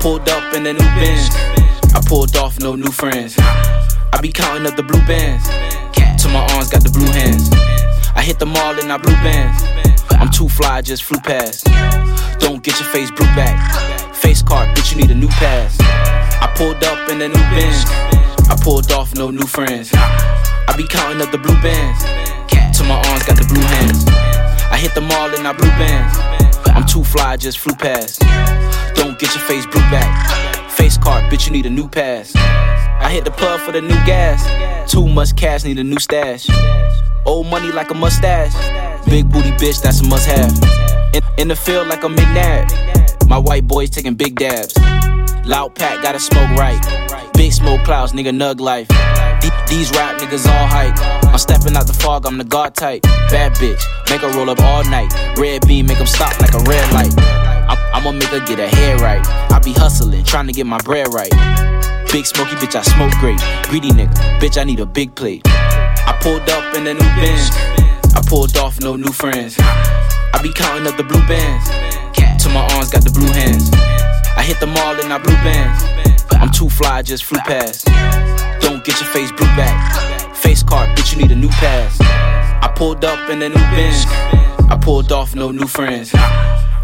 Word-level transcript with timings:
pulled 0.00 0.26
up 0.30 0.54
in 0.54 0.66
a 0.66 0.72
new 0.72 0.78
Benz. 0.78 1.28
I 1.94 2.00
pulled 2.06 2.34
off, 2.36 2.58
no 2.58 2.74
new 2.74 2.90
friends. 2.90 3.36
I 3.38 4.18
be 4.22 4.32
counting 4.32 4.66
up 4.66 4.74
the 4.74 4.82
blue 4.82 5.00
bands. 5.06 5.46
Till 6.20 6.30
my 6.30 6.40
arms 6.54 6.70
got 6.70 6.82
the 6.82 6.90
blue 6.90 7.10
hands. 7.12 7.50
I 8.16 8.22
hit 8.22 8.38
the 8.38 8.46
mall 8.46 8.80
and 8.80 8.90
I 8.90 8.96
blue 8.96 9.14
bands. 9.20 9.62
I'm 10.12 10.30
too 10.30 10.48
fly, 10.48 10.80
just 10.80 11.04
flew 11.04 11.20
past. 11.20 11.64
Don't 12.40 12.62
get 12.62 12.80
your 12.80 12.88
face 12.88 13.10
blue 13.10 13.26
back. 13.36 14.14
Face 14.14 14.40
card, 14.42 14.74
bitch, 14.74 14.92
you 14.92 15.02
need 15.02 15.10
a 15.10 15.14
new 15.14 15.28
pass. 15.28 15.76
I 15.80 16.50
pulled 16.56 16.82
up 16.82 17.10
in 17.10 17.20
a 17.20 17.28
new 17.28 17.46
Benz. 17.52 17.84
I 18.48 18.56
pulled 18.62 18.90
off, 18.92 19.14
no 19.14 19.30
new 19.30 19.46
friends. 19.46 19.90
I 19.92 20.74
be 20.78 20.84
counting 20.84 21.20
up 21.20 21.30
the 21.30 21.38
blue 21.38 21.60
bands. 21.60 22.04
Till 22.76 22.86
my 22.86 22.96
arms 22.96 23.24
got 23.24 23.36
the 23.36 23.44
blue 23.44 23.60
hands. 23.60 24.04
I 24.72 24.78
hit 24.78 24.94
the 24.94 25.02
mall 25.02 25.28
and 25.28 25.46
I 25.46 25.52
blue 25.52 25.68
bands. 25.76 26.16
I'm 26.68 26.86
too 26.86 27.04
fly, 27.04 27.36
just 27.36 27.58
flew 27.58 27.74
past. 27.74 28.22
Don't 28.94 29.18
get 29.18 29.34
your 29.34 29.44
face 29.44 29.66
blue 29.66 29.80
back. 29.90 30.70
Face 30.70 30.96
card, 30.96 31.24
bitch, 31.30 31.46
you 31.46 31.52
need 31.52 31.66
a 31.66 31.70
new 31.70 31.88
pass. 31.88 32.34
I 32.36 33.10
hit 33.10 33.24
the 33.24 33.30
plug 33.30 33.60
for 33.60 33.72
the 33.72 33.80
new 33.80 34.00
gas. 34.06 34.90
Too 34.90 35.06
much 35.08 35.36
cash, 35.36 35.64
need 35.64 35.78
a 35.78 35.84
new 35.84 35.98
stash. 35.98 36.48
Old 37.26 37.46
money 37.46 37.72
like 37.72 37.90
a 37.90 37.94
mustache. 37.94 38.54
Big 39.06 39.30
booty 39.30 39.50
bitch, 39.52 39.82
that's 39.82 40.00
a 40.00 40.04
must 40.08 40.26
have. 40.26 40.52
In, 41.14 41.22
in 41.38 41.48
the 41.48 41.56
field 41.56 41.88
like 41.88 42.04
a 42.04 42.08
McNabb. 42.08 43.28
My 43.28 43.38
white 43.38 43.66
boys 43.66 43.90
taking 43.90 44.14
big 44.14 44.36
dabs. 44.36 44.76
Loud 45.46 45.74
pack, 45.74 46.02
gotta 46.02 46.20
smoke 46.20 46.50
right. 46.58 46.80
Big 47.34 47.52
smoke 47.52 47.84
clouds, 47.84 48.12
nigga, 48.12 48.34
nug 48.36 48.60
life. 48.60 48.88
These 49.68 49.92
rap 49.92 50.20
niggas 50.20 50.46
all 50.46 50.66
hype. 50.66 50.98
I'm 51.24 51.38
stepping 51.38 51.76
out 51.76 51.86
the 51.86 51.92
fog, 51.92 52.26
I'm 52.26 52.38
the 52.38 52.44
guard 52.44 52.74
type. 52.74 53.02
Bad 53.02 53.52
bitch, 53.54 53.80
make 54.10 54.20
her 54.20 54.30
roll 54.36 54.50
up 54.50 54.60
all 54.60 54.84
night. 54.84 55.12
Red 55.38 55.66
beam, 55.66 55.86
make 55.86 55.98
them 55.98 56.06
stop 56.06 56.40
like 56.40 56.54
a 56.54 56.58
red 56.58 56.92
light. 56.92 57.49
I'm, 57.70 57.78
I'ma 57.94 58.12
make 58.12 58.28
her 58.30 58.40
get 58.40 58.58
her 58.58 58.66
hair 58.66 58.98
right. 58.98 59.24
I 59.52 59.60
be 59.60 59.72
hustling, 59.72 60.24
trying 60.24 60.48
to 60.48 60.52
get 60.52 60.66
my 60.66 60.78
bread 60.78 61.14
right. 61.14 61.30
Big 62.10 62.26
smoky 62.26 62.56
bitch, 62.56 62.74
I 62.74 62.82
smoke 62.82 63.12
great. 63.20 63.38
Greedy 63.70 63.90
nigga, 63.90 64.40
bitch, 64.40 64.60
I 64.60 64.64
need 64.64 64.80
a 64.80 64.86
big 64.86 65.14
plate. 65.14 65.42
I 65.46 66.18
pulled 66.20 66.50
up 66.50 66.74
in 66.74 66.86
a 66.88 66.94
new 66.94 67.10
Benz. 67.14 67.50
I 68.16 68.20
pulled 68.26 68.56
off, 68.56 68.80
no 68.80 68.96
new 68.96 69.12
friends. 69.12 69.56
I 69.60 70.40
be 70.42 70.52
counting 70.52 70.88
up 70.88 70.96
the 70.96 71.04
blue 71.04 71.24
bands. 71.28 71.70
Till 72.42 72.50
my 72.52 72.66
arms 72.74 72.90
got 72.90 73.04
the 73.04 73.10
blue 73.10 73.30
hands. 73.30 73.70
I 74.36 74.42
hit 74.42 74.58
the 74.58 74.66
mall 74.66 74.98
and 74.98 75.12
I 75.12 75.18
blue 75.18 75.38
bands. 75.46 75.84
I'm 76.32 76.50
too 76.50 76.68
fly, 76.68 77.02
just 77.02 77.22
flew 77.22 77.38
past. 77.40 77.86
Don't 78.60 78.82
get 78.82 78.98
your 79.00 79.08
face 79.10 79.30
blue 79.30 79.46
back. 79.54 80.34
Face 80.34 80.64
card, 80.64 80.96
bitch, 80.98 81.12
you 81.12 81.22
need 81.22 81.30
a 81.30 81.36
new 81.36 81.50
pass. 81.50 82.00
I 82.00 82.72
pulled 82.74 83.04
up 83.04 83.30
in 83.30 83.40
a 83.42 83.48
new 83.48 83.54
Benz. 83.54 84.06
I 84.68 84.76
pulled 84.80 85.12
off, 85.12 85.36
no 85.36 85.52
new 85.52 85.68
friends. 85.68 86.12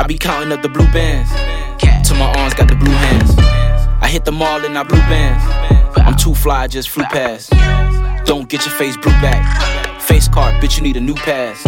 I 0.00 0.06
be 0.06 0.16
counting 0.16 0.50
up 0.50 0.62
the 0.62 0.68
blue 0.70 0.90
bands. 0.94 1.30
Till 2.08 2.16
my 2.16 2.32
arms 2.38 2.54
got 2.54 2.68
the 2.68 2.74
blue 2.74 2.90
hands. 2.90 3.34
I 4.00 4.08
hit 4.08 4.24
the 4.24 4.32
mall 4.32 4.64
and 4.64 4.78
I 4.78 4.82
blue 4.82 4.96
bands. 4.96 5.44
I'm 5.94 6.16
too 6.16 6.34
fly, 6.34 6.68
just 6.68 6.88
flew 6.88 7.04
past. 7.04 7.50
Don't 8.24 8.48
get 8.48 8.64
your 8.64 8.74
face 8.76 8.96
blue 8.96 9.12
back. 9.20 10.00
Face 10.00 10.26
card, 10.26 10.54
bitch, 10.54 10.78
you 10.78 10.84
need 10.84 10.96
a 10.96 11.02
new 11.02 11.14
pass. 11.16 11.60